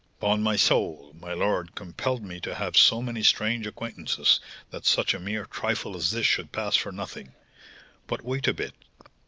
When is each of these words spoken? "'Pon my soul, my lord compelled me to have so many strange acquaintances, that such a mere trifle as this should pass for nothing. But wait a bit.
"'Pon 0.19 0.41
my 0.41 0.55
soul, 0.55 1.11
my 1.19 1.31
lord 1.31 1.75
compelled 1.75 2.23
me 2.23 2.39
to 2.39 2.55
have 2.55 2.75
so 2.75 3.03
many 3.03 3.21
strange 3.21 3.67
acquaintances, 3.67 4.39
that 4.71 4.83
such 4.83 5.13
a 5.13 5.19
mere 5.19 5.45
trifle 5.45 5.95
as 5.95 6.09
this 6.09 6.25
should 6.25 6.51
pass 6.51 6.75
for 6.75 6.91
nothing. 6.91 7.33
But 8.07 8.23
wait 8.23 8.47
a 8.47 8.53
bit. 8.55 8.73